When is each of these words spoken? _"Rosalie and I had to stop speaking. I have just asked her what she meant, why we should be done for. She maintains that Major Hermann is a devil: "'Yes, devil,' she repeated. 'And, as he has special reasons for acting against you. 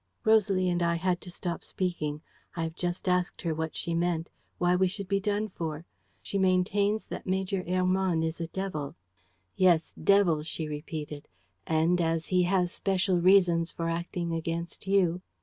_"Rosalie 0.25 0.67
and 0.67 0.81
I 0.81 0.95
had 0.95 1.21
to 1.21 1.29
stop 1.29 1.63
speaking. 1.63 2.23
I 2.55 2.63
have 2.63 2.73
just 2.73 3.07
asked 3.07 3.43
her 3.43 3.53
what 3.53 3.75
she 3.75 3.93
meant, 3.93 4.31
why 4.57 4.75
we 4.75 4.87
should 4.87 5.07
be 5.07 5.19
done 5.19 5.47
for. 5.47 5.85
She 6.23 6.39
maintains 6.39 7.05
that 7.05 7.27
Major 7.27 7.63
Hermann 7.67 8.23
is 8.23 8.41
a 8.41 8.47
devil: 8.47 8.95
"'Yes, 9.55 9.93
devil,' 9.93 10.41
she 10.41 10.67
repeated. 10.67 11.27
'And, 11.67 12.01
as 12.01 12.25
he 12.25 12.41
has 12.45 12.71
special 12.71 13.21
reasons 13.21 13.71
for 13.71 13.89
acting 13.89 14.33
against 14.33 14.87
you. 14.87 15.21